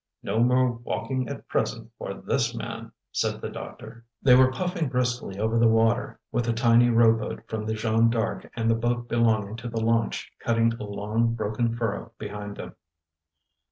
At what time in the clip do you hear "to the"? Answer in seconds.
9.57-9.79